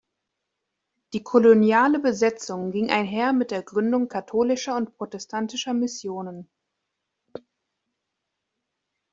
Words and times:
Die 1.13 1.21
koloniale 1.21 1.99
Besetzung 1.99 2.71
ging 2.71 2.89
einher 2.89 3.33
mit 3.33 3.51
der 3.51 3.61
Gründung 3.61 4.07
katholischer 4.07 4.75
und 4.75 4.95
protestantischer 4.97 5.75
Missionen. 5.75 6.49